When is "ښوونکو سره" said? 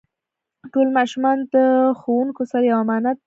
1.99-2.63